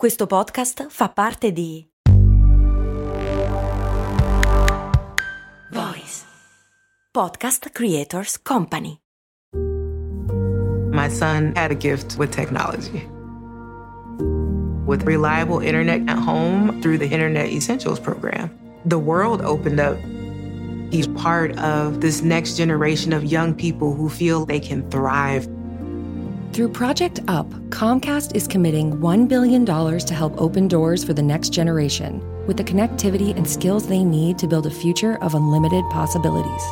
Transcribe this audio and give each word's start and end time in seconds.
Questo 0.00 0.26
podcast 0.26 0.86
fa 0.88 1.10
parte 1.10 1.52
di 1.52 1.86
Voice 5.70 6.24
Podcast 7.12 7.68
Creators 7.70 8.40
Company. 8.40 8.96
My 10.90 11.10
son 11.10 11.52
had 11.54 11.70
a 11.70 11.74
gift 11.74 12.16
with 12.16 12.30
technology. 12.30 13.06
With 14.86 15.04
reliable 15.04 15.60
internet 15.60 16.08
at 16.08 16.16
home 16.16 16.80
through 16.80 16.96
the 16.96 17.06
Internet 17.06 17.50
Essentials 17.50 18.00
program, 18.00 18.48
the 18.86 18.96
world 18.96 19.42
opened 19.42 19.80
up. 19.80 19.98
He's 20.90 21.08
part 21.08 21.58
of 21.58 22.00
this 22.00 22.22
next 22.22 22.56
generation 22.56 23.12
of 23.12 23.24
young 23.24 23.52
people 23.52 23.92
who 23.92 24.08
feel 24.08 24.46
they 24.46 24.60
can 24.60 24.88
thrive 24.88 25.46
through 26.60 26.68
Project 26.68 27.20
UP, 27.26 27.48
Comcast 27.70 28.36
is 28.36 28.46
committing 28.46 28.92
$1 28.98 29.28
billion 29.28 29.64
to 29.64 30.12
help 30.12 30.38
open 30.38 30.68
doors 30.68 31.02
for 31.02 31.14
the 31.14 31.22
next 31.22 31.54
generation 31.54 32.20
with 32.46 32.58
the 32.58 32.62
connectivity 32.62 33.34
and 33.34 33.48
skills 33.48 33.86
they 33.86 34.04
need 34.04 34.36
to 34.36 34.46
build 34.46 34.66
a 34.66 34.70
future 34.70 35.16
of 35.22 35.34
unlimited 35.34 35.82
possibilities. 35.88 36.62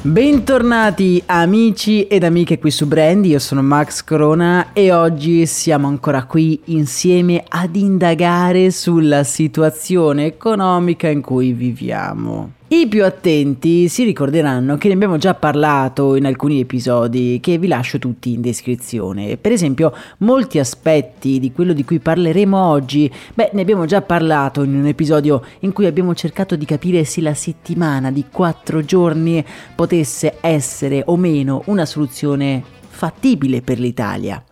Bentornati 0.00 1.22
amici 1.26 2.06
ed 2.06 2.24
amiche 2.24 2.58
qui 2.58 2.70
su 2.70 2.86
Brand, 2.86 3.26
io 3.26 3.38
sono 3.38 3.60
Max 3.60 4.02
Corona 4.04 4.72
e 4.72 4.90
oggi 4.90 5.44
siamo 5.44 5.86
ancora 5.86 6.24
qui 6.24 6.62
insieme 6.66 7.44
ad 7.46 7.76
indagare 7.76 8.70
sulla 8.70 9.22
situazione 9.22 10.24
economica 10.24 11.08
in 11.08 11.20
cui 11.20 11.52
viviamo. 11.52 12.56
I 12.70 12.86
più 12.86 13.02
attenti 13.02 13.88
si 13.88 14.04
ricorderanno 14.04 14.76
che 14.76 14.88
ne 14.88 14.94
abbiamo 14.94 15.16
già 15.16 15.32
parlato 15.32 16.16
in 16.16 16.26
alcuni 16.26 16.60
episodi 16.60 17.38
che 17.40 17.56
vi 17.56 17.66
lascio 17.66 17.98
tutti 17.98 18.34
in 18.34 18.42
descrizione. 18.42 19.38
Per 19.38 19.52
esempio, 19.52 19.90
molti 20.18 20.58
aspetti 20.58 21.38
di 21.38 21.50
quello 21.50 21.72
di 21.72 21.82
cui 21.82 21.98
parleremo 21.98 22.58
oggi, 22.62 23.10
beh, 23.32 23.52
ne 23.54 23.62
abbiamo 23.62 23.86
già 23.86 24.02
parlato 24.02 24.62
in 24.64 24.74
un 24.74 24.84
episodio 24.84 25.42
in 25.60 25.72
cui 25.72 25.86
abbiamo 25.86 26.14
cercato 26.14 26.56
di 26.56 26.66
capire 26.66 27.04
se 27.04 27.22
la 27.22 27.32
settimana 27.32 28.10
di 28.10 28.26
quattro 28.30 28.84
giorni 28.84 29.42
potesse 29.74 30.36
essere 30.42 31.02
o 31.06 31.16
meno 31.16 31.62
una 31.66 31.86
soluzione 31.86 32.62
fattibile 32.86 33.62
per 33.62 33.78
l'Italia. 33.78 34.42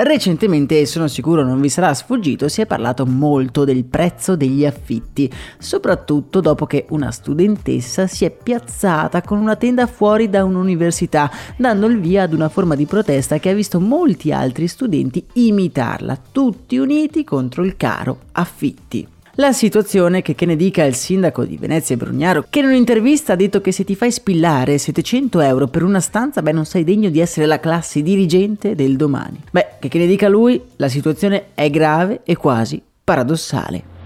Recentemente, 0.00 0.86
sono 0.86 1.08
sicuro 1.08 1.42
non 1.42 1.60
vi 1.60 1.68
sarà 1.68 1.92
sfuggito, 1.92 2.46
si 2.46 2.60
è 2.60 2.66
parlato 2.66 3.04
molto 3.04 3.64
del 3.64 3.84
prezzo 3.84 4.36
degli 4.36 4.64
affitti, 4.64 5.28
soprattutto 5.58 6.40
dopo 6.40 6.66
che 6.66 6.86
una 6.90 7.10
studentessa 7.10 8.06
si 8.06 8.24
è 8.24 8.30
piazzata 8.30 9.22
con 9.22 9.38
una 9.38 9.56
tenda 9.56 9.88
fuori 9.88 10.30
da 10.30 10.44
un'università, 10.44 11.28
dando 11.56 11.86
il 11.86 11.98
via 11.98 12.22
ad 12.22 12.32
una 12.32 12.48
forma 12.48 12.76
di 12.76 12.86
protesta 12.86 13.40
che 13.40 13.50
ha 13.50 13.54
visto 13.54 13.80
molti 13.80 14.30
altri 14.30 14.68
studenti 14.68 15.26
imitarla, 15.32 16.16
tutti 16.30 16.78
uniti 16.78 17.24
contro 17.24 17.64
il 17.64 17.76
caro 17.76 18.18
affitti. 18.30 19.17
La 19.40 19.52
situazione 19.52 20.20
che, 20.20 20.34
che 20.34 20.46
ne 20.46 20.56
dica 20.56 20.82
il 20.82 20.96
sindaco 20.96 21.44
di 21.44 21.56
Venezia 21.56 21.96
Brugnaro, 21.96 22.46
che 22.50 22.58
in 22.58 22.64
un'intervista 22.64 23.34
ha 23.34 23.36
detto 23.36 23.60
che 23.60 23.70
se 23.70 23.84
ti 23.84 23.94
fai 23.94 24.10
spillare 24.10 24.78
700 24.78 25.38
euro 25.38 25.68
per 25.68 25.84
una 25.84 26.00
stanza, 26.00 26.42
beh 26.42 26.50
non 26.50 26.64
sei 26.64 26.82
degno 26.82 27.08
di 27.08 27.20
essere 27.20 27.46
la 27.46 27.60
classe 27.60 28.02
dirigente 28.02 28.74
del 28.74 28.96
domani. 28.96 29.40
Beh, 29.48 29.74
che, 29.78 29.86
che 29.86 29.98
ne 29.98 30.08
dica 30.08 30.28
lui, 30.28 30.60
la 30.74 30.88
situazione 30.88 31.50
è 31.54 31.70
grave 31.70 32.22
e 32.24 32.34
quasi 32.34 32.82
paradossale. 33.04 33.97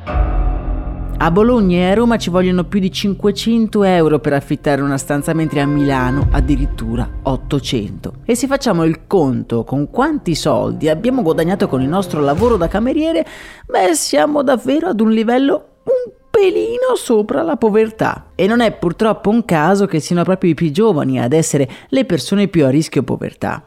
A 1.22 1.30
Bologna 1.30 1.76
e 1.76 1.90
a 1.92 1.94
Roma 1.94 2.18
ci 2.18 2.30
vogliono 2.30 2.64
più 2.64 2.80
di 2.80 2.90
500 2.90 3.84
euro 3.84 4.18
per 4.18 4.32
affittare 4.32 4.82
una 4.82 4.98
stanza, 4.98 5.32
mentre 5.32 5.60
a 5.60 5.66
Milano 5.66 6.26
addirittura 6.32 7.08
800. 7.22 8.14
E 8.24 8.34
se 8.34 8.48
facciamo 8.48 8.82
il 8.82 9.06
conto 9.06 9.62
con 9.62 9.88
quanti 9.88 10.34
soldi 10.34 10.88
abbiamo 10.88 11.22
guadagnato 11.22 11.68
con 11.68 11.80
il 11.80 11.86
nostro 11.86 12.20
lavoro 12.20 12.56
da 12.56 12.66
cameriere, 12.66 13.24
beh, 13.68 13.94
siamo 13.94 14.42
davvero 14.42 14.88
ad 14.88 15.00
un 15.00 15.12
livello 15.12 15.66
un 15.84 16.12
pelino 16.28 16.96
sopra 16.96 17.42
la 17.42 17.56
povertà. 17.56 18.30
E 18.34 18.48
non 18.48 18.58
è 18.58 18.72
purtroppo 18.72 19.30
un 19.30 19.44
caso 19.44 19.86
che 19.86 20.00
siano 20.00 20.24
proprio 20.24 20.50
i 20.50 20.54
più 20.54 20.72
giovani 20.72 21.20
ad 21.20 21.34
essere 21.34 21.68
le 21.90 22.04
persone 22.04 22.48
più 22.48 22.64
a 22.64 22.68
rischio 22.68 23.04
povertà. 23.04 23.64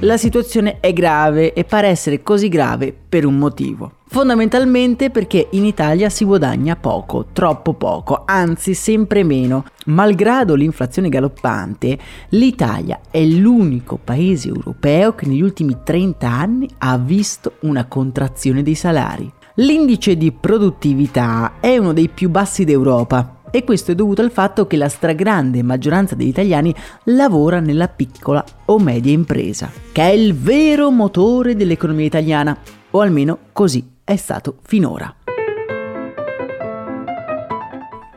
La 0.00 0.16
situazione 0.16 0.80
è 0.80 0.94
grave 0.94 1.52
e 1.52 1.64
pare 1.64 1.88
essere 1.88 2.22
così 2.22 2.48
grave 2.48 2.94
per 3.06 3.26
un 3.26 3.36
motivo. 3.36 3.96
Fondamentalmente 4.14 5.10
perché 5.10 5.48
in 5.50 5.64
Italia 5.64 6.08
si 6.08 6.24
guadagna 6.24 6.76
poco, 6.76 7.26
troppo 7.32 7.74
poco, 7.74 8.22
anzi 8.24 8.72
sempre 8.72 9.24
meno. 9.24 9.64
Malgrado 9.86 10.54
l'inflazione 10.54 11.08
galoppante, 11.08 11.98
l'Italia 12.28 13.00
è 13.10 13.24
l'unico 13.24 13.98
paese 13.98 14.46
europeo 14.46 15.16
che 15.16 15.26
negli 15.26 15.42
ultimi 15.42 15.78
30 15.82 16.28
anni 16.28 16.68
ha 16.78 16.96
visto 16.96 17.54
una 17.62 17.86
contrazione 17.86 18.62
dei 18.62 18.76
salari. 18.76 19.28
L'indice 19.56 20.16
di 20.16 20.30
produttività 20.30 21.54
è 21.58 21.76
uno 21.76 21.92
dei 21.92 22.08
più 22.08 22.30
bassi 22.30 22.64
d'Europa 22.64 23.40
e 23.50 23.64
questo 23.64 23.90
è 23.90 23.94
dovuto 23.96 24.22
al 24.22 24.30
fatto 24.30 24.68
che 24.68 24.76
la 24.76 24.88
stragrande 24.88 25.60
maggioranza 25.64 26.14
degli 26.14 26.28
italiani 26.28 26.72
lavora 27.06 27.58
nella 27.58 27.88
piccola 27.88 28.44
o 28.66 28.78
media 28.78 29.10
impresa, 29.10 29.68
che 29.90 30.02
è 30.02 30.12
il 30.12 30.36
vero 30.36 30.92
motore 30.92 31.56
dell'economia 31.56 32.06
italiana, 32.06 32.56
o 32.90 33.00
almeno 33.00 33.38
così 33.50 33.93
è 34.04 34.16
stato 34.16 34.58
finora. 34.62 35.23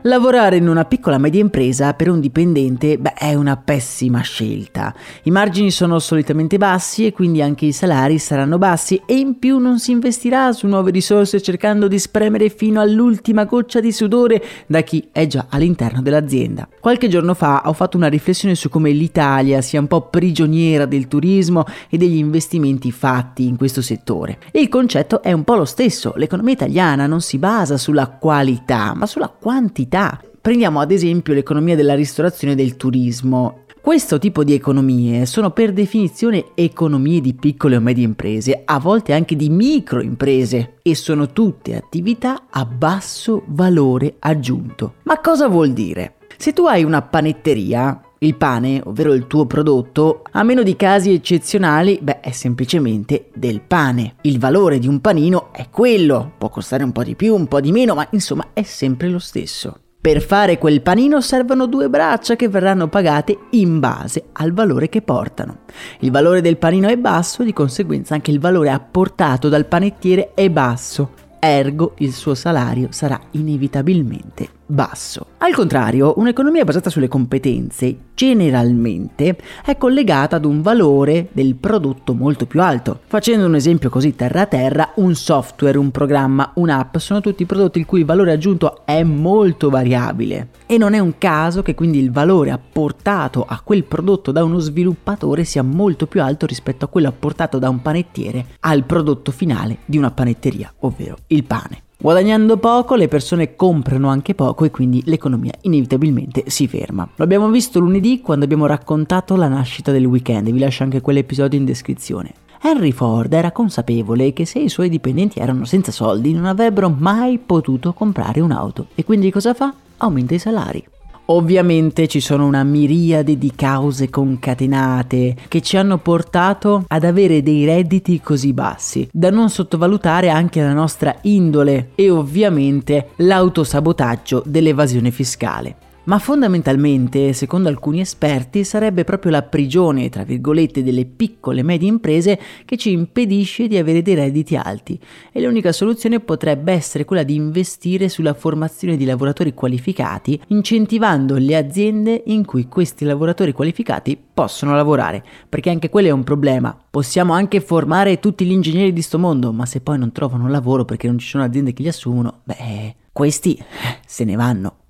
Lavorare 0.02 0.54
in 0.54 0.68
una 0.68 0.84
piccola 0.84 1.18
media 1.18 1.40
impresa 1.40 1.92
per 1.92 2.08
un 2.08 2.20
dipendente 2.20 2.98
beh, 2.98 3.14
è 3.14 3.34
una 3.34 3.56
pessima 3.56 4.20
scelta. 4.20 4.94
I 5.24 5.32
margini 5.32 5.72
sono 5.72 5.98
solitamente 5.98 6.56
bassi 6.56 7.04
e 7.04 7.12
quindi 7.12 7.42
anche 7.42 7.66
i 7.66 7.72
salari 7.72 8.20
saranno 8.20 8.58
bassi 8.58 9.02
e 9.04 9.16
in 9.16 9.40
più 9.40 9.58
non 9.58 9.80
si 9.80 9.90
investirà 9.90 10.52
su 10.52 10.68
nuove 10.68 10.92
risorse 10.92 11.42
cercando 11.42 11.88
di 11.88 11.98
spremere 11.98 12.48
fino 12.48 12.80
all'ultima 12.80 13.44
goccia 13.44 13.80
di 13.80 13.90
sudore 13.90 14.40
da 14.68 14.82
chi 14.82 15.08
è 15.10 15.26
già 15.26 15.46
all'interno 15.48 16.00
dell'azienda. 16.00 16.68
Qualche 16.78 17.08
giorno 17.08 17.34
fa 17.34 17.62
ho 17.64 17.72
fatto 17.72 17.96
una 17.96 18.06
riflessione 18.06 18.54
su 18.54 18.68
come 18.68 18.92
l'Italia 18.92 19.60
sia 19.62 19.80
un 19.80 19.88
po' 19.88 20.02
prigioniera 20.02 20.86
del 20.86 21.08
turismo 21.08 21.64
e 21.88 21.98
degli 21.98 22.18
investimenti 22.18 22.92
fatti 22.92 23.48
in 23.48 23.56
questo 23.56 23.82
settore. 23.82 24.38
il 24.52 24.68
concetto 24.68 25.22
è 25.22 25.32
un 25.32 25.42
po' 25.42 25.56
lo 25.56 25.64
stesso, 25.64 26.12
l'economia 26.14 26.52
italiana 26.52 27.08
non 27.08 27.20
si 27.20 27.38
basa 27.38 27.76
sulla 27.76 28.06
qualità 28.06 28.94
ma 28.94 29.06
sulla 29.06 29.28
quantità 29.28 29.86
qualità. 29.88 30.20
Prendiamo 30.40 30.80
ad 30.80 30.92
esempio 30.92 31.34
l'economia 31.34 31.74
della 31.74 31.94
ristorazione 31.94 32.52
e 32.52 32.56
del 32.56 32.76
turismo. 32.76 33.64
Questo 33.80 34.18
tipo 34.18 34.44
di 34.44 34.52
economie 34.52 35.24
sono 35.24 35.50
per 35.50 35.72
definizione 35.72 36.46
economie 36.54 37.20
di 37.22 37.34
piccole 37.34 37.76
o 37.76 37.80
medie 37.80 38.04
imprese, 38.04 38.62
a 38.64 38.78
volte 38.78 39.14
anche 39.14 39.34
di 39.34 39.48
micro 39.48 40.02
imprese, 40.02 40.74
e 40.82 40.94
sono 40.94 41.32
tutte 41.32 41.74
attività 41.74 42.46
a 42.50 42.66
basso 42.66 43.44
valore 43.46 44.16
aggiunto. 44.18 44.94
Ma 45.04 45.18
cosa 45.20 45.48
vuol 45.48 45.72
dire? 45.72 46.16
Se 46.36 46.52
tu 46.52 46.66
hai 46.66 46.84
una 46.84 47.02
panetteria, 47.02 48.00
il 48.20 48.34
pane, 48.34 48.80
ovvero 48.84 49.12
il 49.12 49.26
tuo 49.26 49.46
prodotto, 49.46 50.22
a 50.32 50.42
meno 50.42 50.62
di 50.62 50.76
casi 50.76 51.12
eccezionali, 51.12 51.98
beh, 52.02 52.20
è 52.20 52.30
semplicemente 52.30 53.28
del 53.34 53.60
pane. 53.60 54.14
Il 54.22 54.38
valore 54.38 54.78
di 54.78 54.88
un 54.88 55.00
panino 55.00 55.52
è 55.52 55.68
quello, 55.70 56.32
può 56.36 56.48
costare 56.48 56.82
un 56.82 56.92
po' 56.92 57.04
di 57.04 57.14
più, 57.14 57.34
un 57.34 57.46
po' 57.46 57.60
di 57.60 57.72
meno, 57.72 57.94
ma 57.94 58.06
insomma 58.10 58.48
è 58.52 58.62
sempre 58.62 59.08
lo 59.08 59.18
stesso. 59.18 59.80
Per 60.00 60.22
fare 60.22 60.58
quel 60.58 60.80
panino 60.80 61.20
servono 61.20 61.66
due 61.66 61.88
braccia 61.88 62.36
che 62.36 62.48
verranno 62.48 62.88
pagate 62.88 63.36
in 63.50 63.80
base 63.80 64.26
al 64.32 64.52
valore 64.52 64.88
che 64.88 65.02
portano. 65.02 65.58
Il 66.00 66.10
valore 66.10 66.40
del 66.40 66.56
panino 66.56 66.88
è 66.88 66.96
basso, 66.96 67.42
di 67.42 67.52
conseguenza 67.52 68.14
anche 68.14 68.30
il 68.30 68.40
valore 68.40 68.70
apportato 68.70 69.48
dal 69.48 69.66
panettiere 69.66 70.32
è 70.34 70.48
basso, 70.50 71.12
ergo 71.38 71.94
il 71.98 72.12
suo 72.12 72.34
salario 72.34 72.88
sarà 72.90 73.20
inevitabilmente 73.32 74.56
basso. 74.68 75.26
Al 75.38 75.54
contrario, 75.54 76.14
un'economia 76.16 76.64
basata 76.64 76.90
sulle 76.90 77.08
competenze 77.08 77.96
generalmente 78.14 79.36
è 79.64 79.76
collegata 79.76 80.36
ad 80.36 80.44
un 80.44 80.60
valore 80.60 81.28
del 81.32 81.54
prodotto 81.54 82.12
molto 82.12 82.46
più 82.46 82.60
alto. 82.60 83.00
Facendo 83.06 83.46
un 83.46 83.54
esempio 83.54 83.88
così 83.88 84.14
terra 84.14 84.42
a 84.42 84.46
terra, 84.46 84.92
un 84.96 85.14
software, 85.14 85.78
un 85.78 85.90
programma, 85.90 86.52
un'app 86.54 86.96
sono 86.98 87.20
tutti 87.20 87.46
prodotti 87.46 87.78
il 87.78 87.86
cui 87.86 88.04
valore 88.04 88.32
aggiunto 88.32 88.84
è 88.84 89.02
molto 89.02 89.70
variabile 89.70 90.48
e 90.66 90.76
non 90.76 90.94
è 90.94 90.98
un 90.98 91.14
caso 91.18 91.62
che 91.62 91.74
quindi 91.74 91.98
il 91.98 92.12
valore 92.12 92.50
apportato 92.50 93.44
a 93.48 93.60
quel 93.64 93.84
prodotto 93.84 94.32
da 94.32 94.44
uno 94.44 94.58
sviluppatore 94.58 95.44
sia 95.44 95.62
molto 95.62 96.06
più 96.06 96.22
alto 96.22 96.44
rispetto 96.44 96.84
a 96.84 96.88
quello 96.88 97.08
apportato 97.08 97.58
da 97.58 97.68
un 97.68 97.80
panettiere 97.80 98.44
al 98.60 98.84
prodotto 98.84 99.32
finale 99.32 99.78
di 99.86 99.96
una 99.96 100.10
panetteria, 100.10 100.72
ovvero 100.80 101.16
il 101.28 101.44
pane. 101.44 101.82
Guadagnando 102.00 102.58
poco 102.58 102.94
le 102.94 103.08
persone 103.08 103.56
comprano 103.56 104.08
anche 104.08 104.36
poco 104.36 104.64
e 104.64 104.70
quindi 104.70 105.02
l'economia 105.06 105.50
inevitabilmente 105.62 106.44
si 106.46 106.68
ferma. 106.68 107.08
Lo 107.16 107.24
abbiamo 107.24 107.50
visto 107.50 107.80
lunedì 107.80 108.20
quando 108.20 108.44
abbiamo 108.44 108.66
raccontato 108.66 109.34
la 109.34 109.48
nascita 109.48 109.90
del 109.90 110.04
weekend, 110.06 110.48
vi 110.48 110.60
lascio 110.60 110.84
anche 110.84 111.00
quell'episodio 111.00 111.58
in 111.58 111.64
descrizione. 111.64 112.34
Henry 112.62 112.92
Ford 112.92 113.32
era 113.32 113.50
consapevole 113.50 114.32
che 114.32 114.46
se 114.46 114.60
i 114.60 114.68
suoi 114.68 114.88
dipendenti 114.88 115.40
erano 115.40 115.64
senza 115.64 115.90
soldi 115.90 116.32
non 116.32 116.44
avrebbero 116.44 116.88
mai 116.88 117.38
potuto 117.38 117.92
comprare 117.92 118.38
un'auto 118.40 118.86
e 118.94 119.04
quindi 119.04 119.32
cosa 119.32 119.52
fa? 119.52 119.74
Aumenta 119.96 120.34
i 120.34 120.38
salari. 120.38 120.84
Ovviamente 121.30 122.08
ci 122.08 122.20
sono 122.20 122.46
una 122.46 122.64
miriade 122.64 123.36
di 123.36 123.52
cause 123.54 124.08
concatenate 124.08 125.36
che 125.48 125.60
ci 125.60 125.76
hanno 125.76 125.98
portato 125.98 126.84
ad 126.86 127.04
avere 127.04 127.42
dei 127.42 127.66
redditi 127.66 128.18
così 128.22 128.54
bassi, 128.54 129.06
da 129.12 129.30
non 129.30 129.50
sottovalutare 129.50 130.30
anche 130.30 130.62
la 130.62 130.72
nostra 130.72 131.14
indole 131.22 131.90
e 131.96 132.08
ovviamente 132.08 133.10
l'autosabotaggio 133.16 134.42
dell'evasione 134.46 135.10
fiscale 135.10 135.87
ma 136.08 136.18
fondamentalmente, 136.18 137.34
secondo 137.34 137.68
alcuni 137.68 138.00
esperti, 138.00 138.64
sarebbe 138.64 139.04
proprio 139.04 139.30
la 139.30 139.42
prigione, 139.42 140.08
tra 140.08 140.24
virgolette, 140.24 140.82
delle 140.82 141.04
piccole 141.04 141.60
e 141.60 141.62
medie 141.62 141.88
imprese 141.88 142.40
che 142.64 142.78
ci 142.78 142.92
impedisce 142.92 143.68
di 143.68 143.76
avere 143.76 144.00
dei 144.00 144.14
redditi 144.14 144.56
alti 144.56 144.98
e 145.30 145.42
l'unica 145.42 145.70
soluzione 145.70 146.20
potrebbe 146.20 146.72
essere 146.72 147.04
quella 147.04 147.24
di 147.24 147.34
investire 147.34 148.08
sulla 148.08 148.32
formazione 148.32 148.96
di 148.96 149.04
lavoratori 149.04 149.52
qualificati, 149.52 150.40
incentivando 150.46 151.36
le 151.36 151.56
aziende 151.56 152.22
in 152.26 152.46
cui 152.46 152.68
questi 152.68 153.04
lavoratori 153.04 153.52
qualificati 153.52 154.18
possono 154.32 154.74
lavorare, 154.74 155.22
perché 155.46 155.68
anche 155.68 155.90
quello 155.90 156.08
è 156.08 156.12
un 156.12 156.24
problema. 156.24 156.74
Possiamo 156.88 157.34
anche 157.34 157.60
formare 157.60 158.18
tutti 158.18 158.46
gli 158.46 158.52
ingegneri 158.52 158.94
di 158.94 159.02
sto 159.02 159.18
mondo, 159.18 159.52
ma 159.52 159.66
se 159.66 159.82
poi 159.82 159.98
non 159.98 160.10
trovano 160.12 160.48
lavoro 160.48 160.86
perché 160.86 161.06
non 161.06 161.18
ci 161.18 161.28
sono 161.28 161.44
aziende 161.44 161.74
che 161.74 161.82
li 161.82 161.88
assumono, 161.88 162.40
beh, 162.44 162.94
questi 163.12 163.62
se 164.06 164.24
ne 164.24 164.34
vanno. 164.34 164.87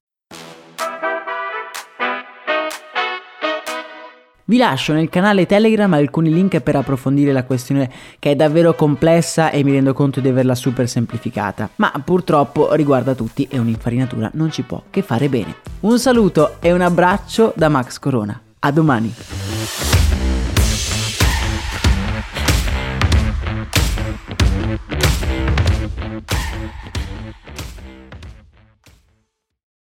Vi 4.48 4.56
lascio 4.56 4.94
nel 4.94 5.10
canale 5.10 5.44
Telegram 5.44 5.92
alcuni 5.92 6.32
link 6.32 6.60
per 6.60 6.74
approfondire 6.74 7.32
la 7.32 7.44
questione 7.44 7.90
che 8.18 8.30
è 8.30 8.34
davvero 8.34 8.72
complessa 8.72 9.50
e 9.50 9.62
mi 9.62 9.72
rendo 9.72 9.92
conto 9.92 10.20
di 10.20 10.28
averla 10.28 10.54
super 10.54 10.88
semplificata, 10.88 11.68
ma 11.76 11.92
purtroppo 12.02 12.72
riguarda 12.72 13.14
tutti 13.14 13.46
e 13.50 13.58
un'infarinatura 13.58 14.30
non 14.32 14.50
ci 14.50 14.62
può 14.62 14.84
che 14.88 15.02
fare 15.02 15.28
bene. 15.28 15.56
Un 15.80 15.98
saluto 15.98 16.56
e 16.60 16.72
un 16.72 16.80
abbraccio 16.80 17.52
da 17.56 17.68
Max 17.68 17.98
Corona. 17.98 18.40
A 18.60 18.72
domani. 18.72 19.14